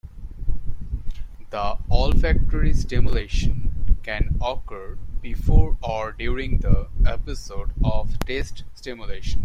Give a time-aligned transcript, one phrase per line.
[1.51, 9.39] The olfactory stimulation can occur before or during the episode of taste stimulation.